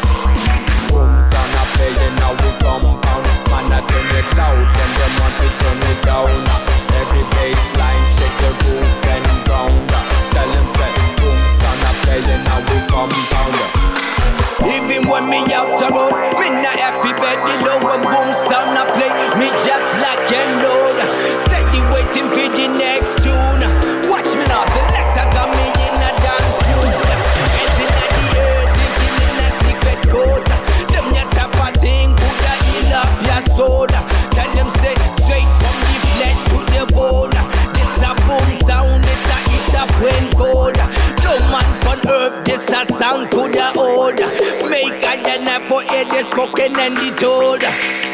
Booms 0.88 1.30
on 1.34 1.50
a 1.58 1.64
playing 1.74 2.14
now 2.18 2.32
we 2.38 2.50
compound. 2.62 3.26
Man 3.50 3.72
I 3.72 3.80
turn 3.86 4.14
it 4.18 4.28
loud 4.38 4.56
and 4.56 4.92
them 4.98 5.12
want 5.18 5.34
to 5.38 5.48
turn 5.60 5.80
it 5.90 5.98
down. 6.06 6.30
Every 6.98 7.24
baseline 7.34 8.04
shake 8.16 8.36
the 8.42 8.50
roof 8.64 9.06
and 9.12 9.26
ground. 9.46 9.76
Tell 10.34 10.48
them 10.48 10.66
set 10.74 10.94
booms 11.18 11.62
on 11.68 11.78
a 11.88 11.92
playing 12.02 12.42
now 12.46 12.60
we 12.66 12.78
compound. 12.90 13.56
Even 14.68 15.08
when 15.08 15.24
me 15.30 15.40
out 15.54 15.78
the 15.78 15.88
road, 15.88 16.14
me 16.38 16.50
not 16.62 16.78
happy 16.78 17.12
bed, 17.14 17.38
the 17.46 17.54
low 17.64 17.78
lower 17.78 17.98
boom 18.02 18.28
sound 18.48 18.76
a 18.76 18.84
play. 18.92 19.12
Me 19.38 19.48
just 19.64 19.88
like 20.02 20.17
enough 45.48 45.66
for 45.66 45.82
it 45.82 46.12
is 46.12 46.26
spoken 46.26 46.78
and 46.78 46.94
the 46.96 47.16
told. 47.16 48.07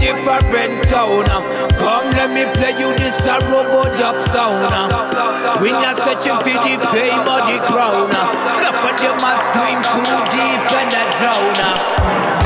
different 0.00 0.88
tone. 0.88 1.28
Um. 1.28 1.44
Come, 1.78 2.10
let 2.14 2.30
me 2.30 2.44
play 2.56 2.74
you 2.78 2.90
this 2.98 3.14
a 3.26 3.38
robot 3.50 3.98
up 4.00 4.16
sound. 4.30 4.72
Um. 4.72 5.60
We 5.62 5.70
not 5.70 5.96
searching 5.98 6.38
for 6.38 6.58
the 6.64 6.74
fame 6.90 7.26
or 7.26 7.42
the 7.46 7.58
crown. 7.66 8.10
Um. 8.10 8.28
Look 8.62 8.82
at 8.88 8.96
you 9.02 9.14
must 9.22 9.44
swim 9.52 9.78
too 9.92 10.16
deep 10.32 10.62
and 10.78 10.94
a 10.94 11.04
drown. 11.18 11.58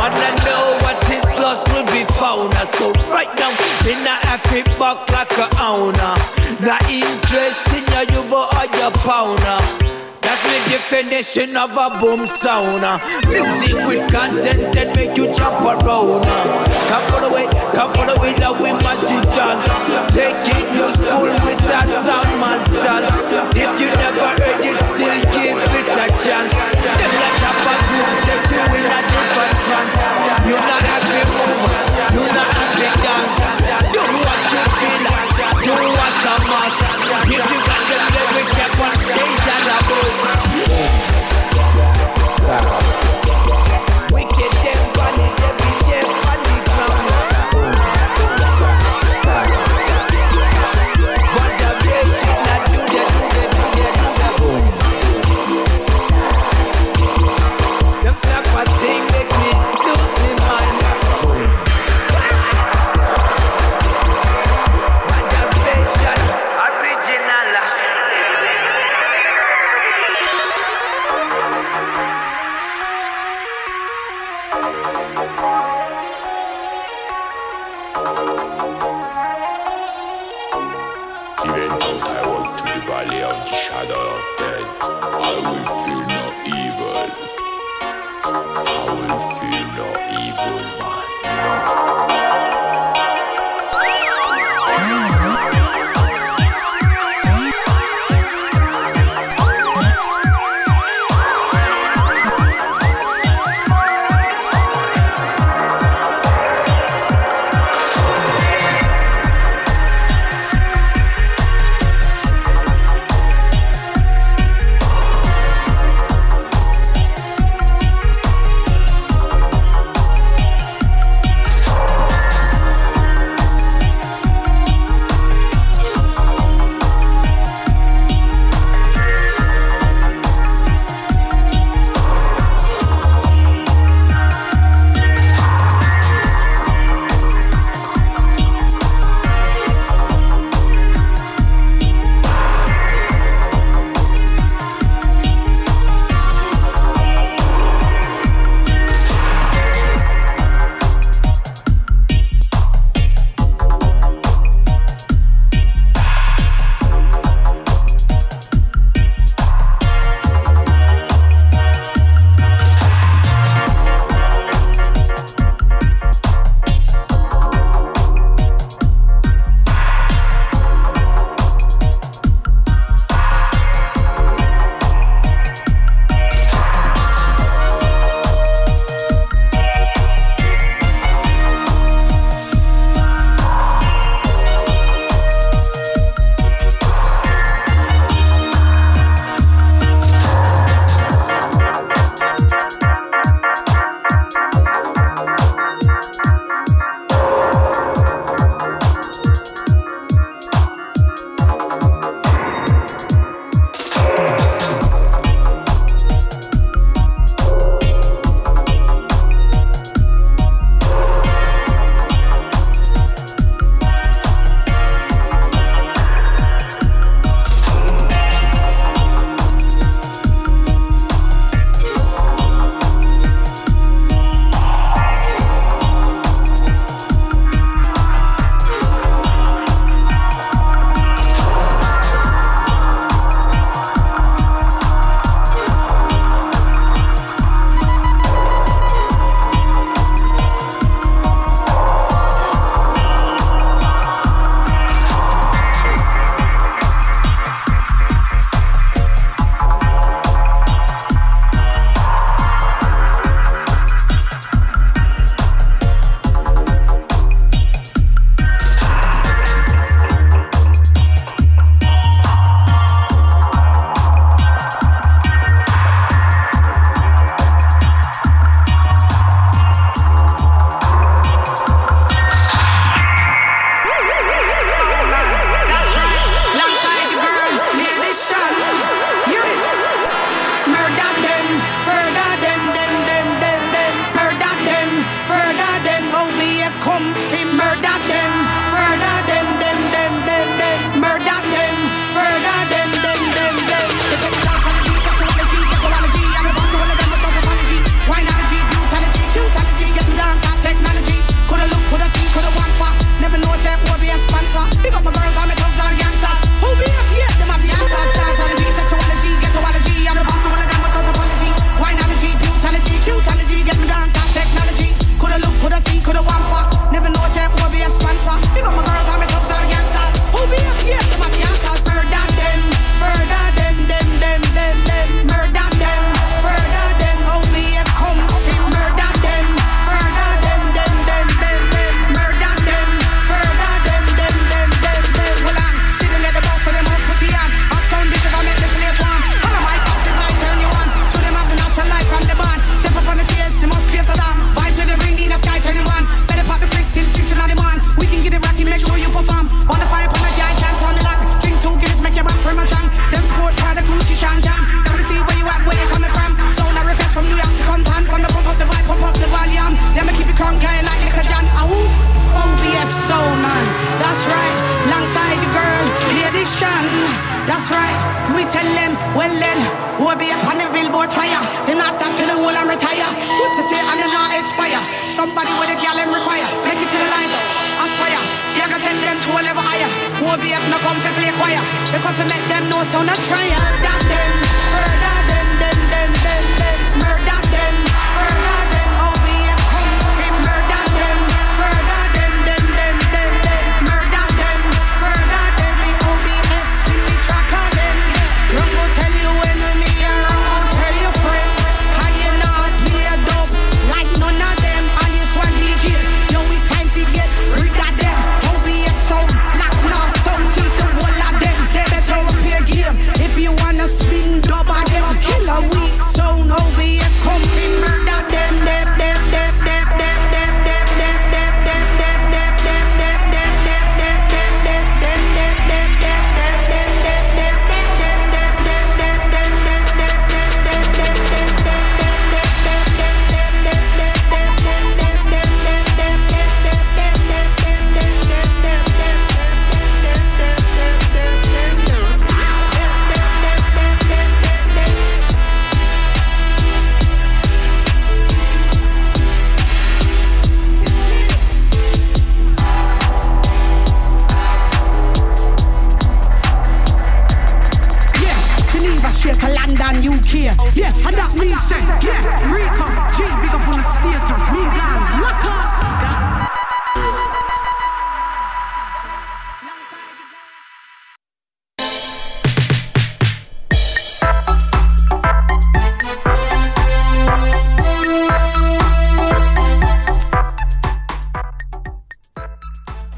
but 0.01 0.13
I 0.17 0.31
know 0.45 0.65
what 0.85 0.99
is 1.13 1.29
lost 1.41 1.65
will 1.73 1.87
be 1.93 2.05
found. 2.19 2.55
Uh. 2.55 2.67
So 2.77 2.93
right 3.13 3.33
now, 3.39 3.53
in 3.87 4.03
a 4.07 4.17
happy 4.27 4.63
back 4.81 5.09
like 5.11 5.37
a 5.39 5.49
owner. 5.61 6.15
Not 6.61 6.83
interested 6.91 7.83
in 7.91 8.15
you, 8.15 8.23
you 8.23 8.35
or 8.35 8.67
your 8.79 8.91
pounder. 9.03 9.92
The 10.45 10.57
definition 10.69 11.57
of 11.57 11.71
a 11.77 11.99
boom 12.01 12.27
sound. 12.27 12.83
Music 13.29 13.77
with 13.87 14.11
content 14.13 14.75
that 14.75 14.95
make 14.97 15.17
you 15.17 15.33
jump 15.33 15.61
around. 15.65 16.25
Come 16.91 17.05
follow 17.11 17.37
it, 17.37 17.51
come 17.75 17.93
follow 17.95 18.23
it, 18.25 18.39
now 18.39 18.53
we 18.53 18.73
must 18.83 19.03
you 19.09 19.21
dance. 19.33 19.65
Take 20.13 20.37
it 20.57 20.67
to 20.77 20.85
school 20.99 21.31
with 21.47 21.61
that 21.71 21.89
sound 22.05 22.31
monsters. 22.43 23.07
If 23.57 23.71
you 23.81 23.89
never 23.97 24.29
heard 24.41 24.61
it, 24.65 24.77
still 24.93 25.19
give 25.33 25.59
it 25.79 25.89
a 25.95 26.07
chance. 26.25 27.42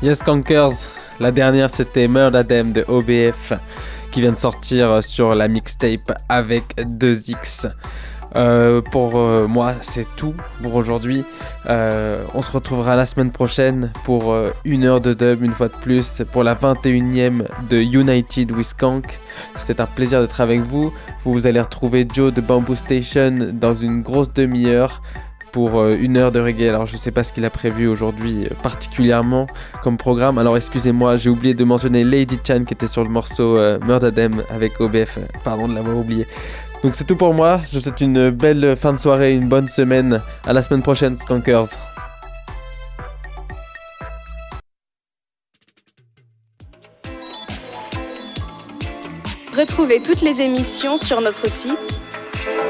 Yes 0.04 0.22
Conkers, 0.22 0.86
la 1.18 1.32
dernière 1.32 1.70
c'était 1.70 2.08
Murdadem 2.08 2.72
de 2.74 2.84
OBF 2.88 3.54
qui 4.12 4.20
vient 4.20 4.32
de 4.32 4.36
sortir 4.36 5.02
sur 5.02 5.34
la 5.34 5.48
mixtape 5.48 6.12
avec 6.28 6.76
2X. 6.76 7.70
Euh, 8.36 8.82
pour 8.82 9.16
euh, 9.16 9.46
moi, 9.46 9.72
c'est 9.80 10.06
tout 10.16 10.34
pour 10.62 10.74
aujourd'hui. 10.74 11.24
Euh, 11.70 12.22
on 12.34 12.42
se 12.42 12.50
retrouvera 12.50 12.96
la 12.96 13.06
semaine 13.06 13.30
prochaine 13.30 13.94
pour 14.04 14.36
une 14.66 14.84
heure 14.84 15.00
de 15.00 15.14
dub, 15.14 15.42
une 15.42 15.54
fois 15.54 15.68
de 15.68 15.76
plus, 15.80 16.22
pour 16.32 16.44
la 16.44 16.54
21e 16.54 17.44
de 17.70 17.78
United 17.78 18.52
with 18.52 18.74
Kank. 18.74 19.18
C'était 19.54 19.80
un 19.80 19.86
plaisir 19.86 20.20
d'être 20.20 20.42
avec 20.42 20.60
vous. 20.60 20.92
Vous 21.24 21.46
allez 21.46 21.62
retrouver 21.62 22.06
Joe 22.12 22.30
de 22.30 22.42
Bamboo 22.42 22.76
Station 22.76 23.34
dans 23.54 23.74
une 23.74 24.02
grosse 24.02 24.30
demi-heure 24.34 25.00
pour 25.54 25.78
euh, 25.78 25.96
une 25.96 26.16
heure 26.16 26.32
de 26.32 26.40
reggae. 26.40 26.68
Alors 26.68 26.84
je 26.84 26.96
sais 26.96 27.12
pas 27.12 27.22
ce 27.22 27.32
qu'il 27.32 27.44
a 27.44 27.50
prévu 27.50 27.86
aujourd'hui 27.86 28.44
euh, 28.44 28.48
particulièrement 28.60 29.46
comme 29.84 29.96
programme. 29.96 30.36
Alors 30.36 30.56
excusez-moi, 30.56 31.16
j'ai 31.16 31.30
oublié 31.30 31.54
de 31.54 31.62
mentionner 31.62 32.02
Lady 32.02 32.40
Chan 32.44 32.64
qui 32.64 32.74
était 32.74 32.88
sur 32.88 33.04
le 33.04 33.08
morceau 33.08 33.56
euh, 33.56 33.78
Murdadem 33.86 34.42
avec 34.50 34.80
OBF. 34.80 35.20
Pardon 35.44 35.68
de 35.68 35.74
l'avoir 35.76 35.96
oublié. 35.96 36.26
Donc 36.82 36.96
c'est 36.96 37.04
tout 37.04 37.14
pour 37.14 37.34
moi. 37.34 37.60
Je 37.70 37.78
vous 37.78 37.84
souhaite 37.84 38.00
une 38.00 38.30
belle 38.30 38.74
fin 38.76 38.92
de 38.92 38.98
soirée, 38.98 39.32
une 39.32 39.48
bonne 39.48 39.68
semaine. 39.68 40.20
À 40.44 40.52
la 40.52 40.60
semaine 40.60 40.82
prochaine, 40.82 41.16
Skunkers. 41.16 41.68
Retrouvez 49.56 50.02
toutes 50.02 50.20
les 50.20 50.42
émissions 50.42 50.96
sur 50.96 51.20
notre 51.20 51.48
site 51.48 51.93